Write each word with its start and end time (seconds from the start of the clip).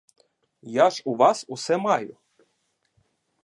Я 0.77 0.87
ж 0.95 1.03
у 1.13 1.15
вас 1.21 1.45
усе 1.57 1.77
маю. 1.85 2.13